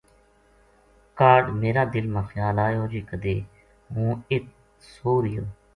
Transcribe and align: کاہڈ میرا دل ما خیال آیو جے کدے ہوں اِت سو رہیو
کاہڈ 1.17 1.43
میرا 1.61 1.83
دل 1.93 2.05
ما 2.13 2.21
خیال 2.31 2.55
آیو 2.65 2.83
جے 2.91 3.01
کدے 3.09 3.35
ہوں 3.91 4.11
اِت 4.31 4.45
سو 4.93 5.11
رہیو 5.23 5.43